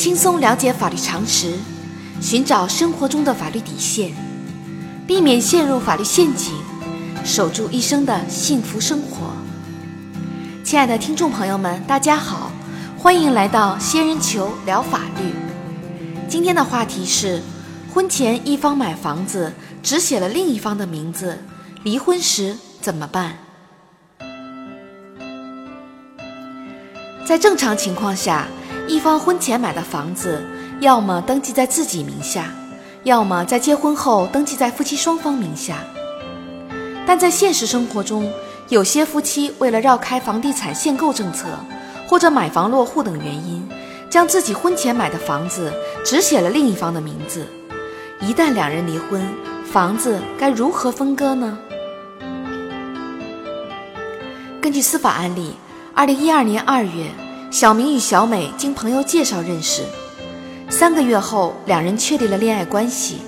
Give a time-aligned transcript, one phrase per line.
[0.00, 1.52] 轻松了解法律常识，
[2.22, 4.10] 寻找生活中的法律底线，
[5.06, 6.54] 避免陷入法律陷阱，
[7.22, 9.26] 守住一生的幸福生活。
[10.64, 12.50] 亲爱的听众朋友们，大家好，
[12.96, 15.34] 欢迎来到仙人球聊法律。
[16.26, 17.42] 今天的话题是：
[17.92, 21.38] 婚前一方买房子只写了另一方的名字，
[21.82, 23.36] 离婚时怎么办？
[27.26, 28.48] 在正常情况下，
[28.86, 30.42] 一方婚前买的房子，
[30.80, 32.52] 要么登记在自己名下，
[33.04, 35.78] 要么在结婚后登记在夫妻双方名下。
[37.06, 38.30] 但在现实生活中，
[38.68, 41.46] 有些夫妻为了绕开房地产限购政策，
[42.06, 43.66] 或者买房落户等原因，
[44.08, 45.72] 将自己婚前买的房子
[46.04, 47.46] 只写了另一方的名字。
[48.20, 49.22] 一旦两人离婚，
[49.70, 51.58] 房子该如何分割呢？
[54.60, 55.54] 根据司法案例。
[55.92, 57.10] 二零一二年二月，
[57.50, 59.82] 小明与小美经朋友介绍认识，
[60.68, 63.18] 三个月后，两人确立了恋爱关系。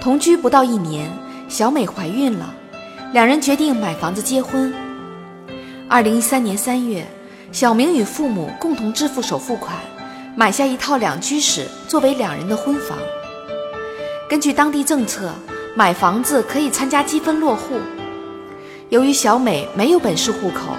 [0.00, 1.08] 同居不到一年，
[1.48, 2.52] 小美怀孕了，
[3.12, 4.74] 两人决定买房子结婚。
[5.88, 7.06] 二零一三年三月，
[7.52, 9.76] 小明与父母共同支付首付款，
[10.34, 12.98] 买下一套两居室作为两人的婚房。
[14.28, 15.32] 根据当地政策，
[15.76, 17.76] 买房子可以参加积分落户。
[18.88, 20.74] 由于小美没有本市户口。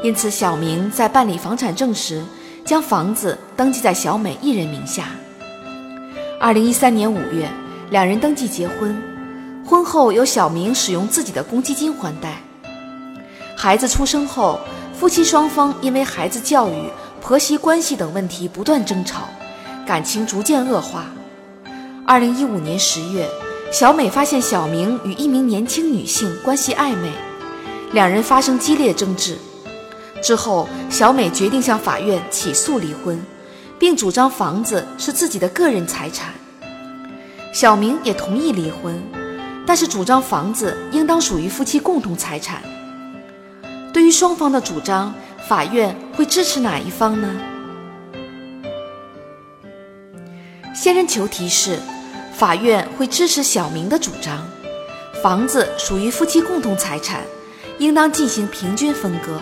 [0.00, 2.22] 因此，小明在办理房产证时，
[2.64, 5.08] 将房子登记在小美一人名下。
[6.38, 7.48] 二零一三年五月，
[7.90, 8.96] 两人登记结婚，
[9.66, 12.40] 婚后由小明使用自己的公积金还贷。
[13.56, 14.60] 孩子出生后，
[14.96, 16.74] 夫妻双方因为孩子教育、
[17.20, 19.28] 婆媳关系等问题不断争吵，
[19.84, 21.06] 感情逐渐恶化。
[22.06, 23.28] 二零一五年十月，
[23.72, 27.10] 小美发现小明与一名年轻女性关系暧昧，
[27.90, 29.36] 两人发生激烈争执。
[30.22, 33.20] 之后，小美决定向法院起诉离婚，
[33.78, 36.32] 并主张房子是自己的个人财产。
[37.52, 39.02] 小明也同意离婚，
[39.66, 42.62] 但是主张房子应当属于夫妻共同财产。
[43.92, 45.14] 对于双方的主张，
[45.48, 47.28] 法院会支持哪一方呢？
[50.74, 51.78] 仙人球提示：
[52.32, 54.46] 法院会支持小明的主张，
[55.22, 57.22] 房子属于夫妻共同财产，
[57.78, 59.40] 应当进行平均分割。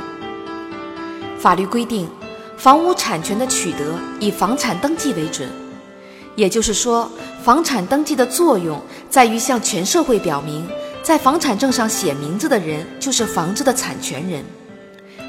[1.46, 2.08] 法律规定，
[2.56, 3.78] 房屋产权的取得
[4.18, 5.48] 以房产登记为准。
[6.34, 7.08] 也就是说，
[7.40, 10.66] 房产登记的作用在于向全社会表明，
[11.04, 14.44] 在房产证上写名字的人就是房子的产权人，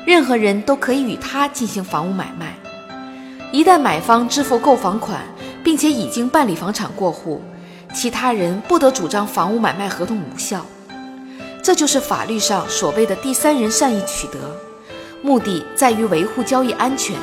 [0.08, 2.58] 任何人都可以与他进行房屋买卖。
[3.52, 5.22] 一旦买方支付购房款，
[5.64, 7.44] 并且已经办理房产过户，
[7.94, 10.66] 其他人不得主张房屋买卖合同无效。
[11.62, 14.40] 这就是法律上所谓的第三人善意取得。
[15.22, 17.16] 目的在于维护交易安全，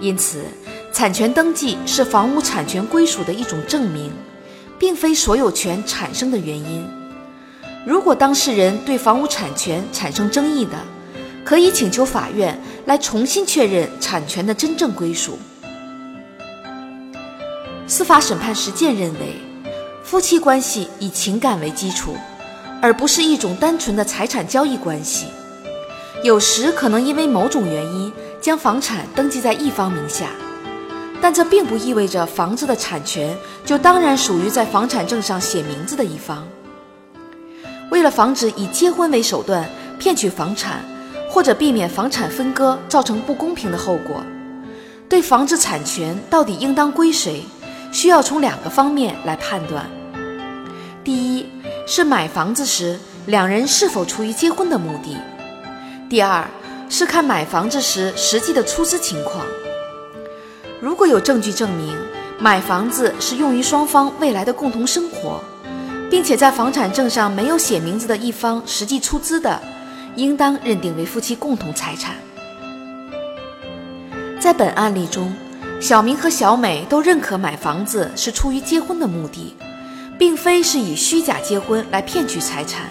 [0.00, 0.44] 因此，
[0.92, 4.12] 产权登记是房屋产权归属的一种证明，
[4.78, 6.86] 并非所有权产生的原因。
[7.84, 10.78] 如果当事人对房屋产权产生争议的，
[11.44, 15.38] 可以请求法院来重新确认产权的真正归属。
[17.86, 19.34] 司法审判实践认为，
[20.02, 22.16] 夫妻关系以情感为基础，
[22.80, 25.26] 而不是一种单纯的财产交易关系。
[26.24, 30.30] 有时可能因为某种原因将房产登记在一方名下，
[31.20, 36.48] 但这并不意味着房子的产权就当然属于在房产证上写名字的一方。
[37.90, 39.68] 为了防止以结婚为手段
[39.98, 40.82] 骗取房产，
[41.28, 44.24] 或者避免房产分割造成不公平的后果，
[45.10, 47.44] 对房子产权到底应当归谁，
[47.92, 49.84] 需要从两个方面来判断：
[51.04, 51.46] 第一
[51.86, 55.18] 是买房子时两人是否出于结婚的目的。
[56.08, 56.46] 第二
[56.88, 59.44] 是看买房子时实际的出资情况。
[60.80, 61.96] 如果有证据证明
[62.38, 65.42] 买房子是用于双方未来的共同生活，
[66.10, 69.60] 并且在房产证上没有写名字的一方实际出资的，
[70.14, 72.16] 应当认定为夫妻共同财产。
[74.38, 75.34] 在本案例中，
[75.80, 79.56] 小明和小美都认可买房子是出于结婚的目的，
[80.18, 82.90] 并非是以虚假结婚来骗取财产。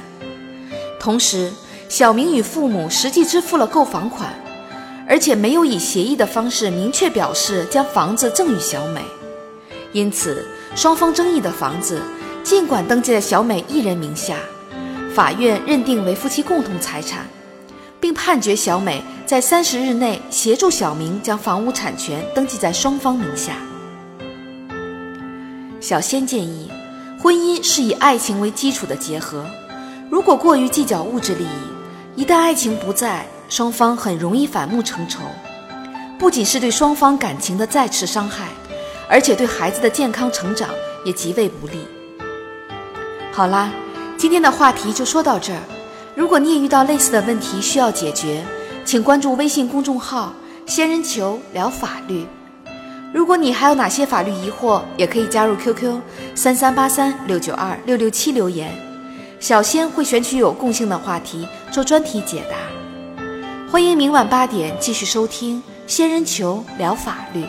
[0.99, 1.51] 同时，
[1.93, 4.33] 小明与父母实际支付了购房款，
[5.07, 9.03] 而且没有以协议的方式明确表示将房子赠与小美，
[9.91, 10.43] 因此
[10.75, 12.01] 双方争议的房子
[12.43, 14.37] 尽管登记在小美一人名下，
[15.13, 17.27] 法院认定为夫妻共同财产，
[17.99, 23.53] 并判决小美在三十日内协助小明将房屋产权登记在双方名下。
[25.79, 26.71] 小仙建议，
[27.21, 29.45] 婚姻是以爱情为基础的结合，
[30.09, 31.72] 如果过于计较物质利益。
[32.15, 35.21] 一旦爱情不在，双方很容易反目成仇。
[36.19, 38.49] 不仅是对双方感情的再次伤害，
[39.09, 40.69] 而且对孩子的健康成长
[41.03, 41.79] 也极为不利。
[43.31, 43.71] 好啦，
[44.15, 45.59] 今天的话题就说到这儿。
[46.15, 48.45] 如果你也遇到类似的问题需要解决，
[48.85, 50.31] 请关注微信公众号
[50.67, 52.27] “仙人球聊法律”。
[53.11, 55.99] 如果你还有哪些法律疑惑，也可以加入 QQ
[56.35, 58.71] 三三八三六九二六六七留言，
[59.43, 62.55] 小仙会选取有共性的话题做专题解答。
[63.69, 67.43] 欢迎明晚八点继续收听《仙人球聊法律》。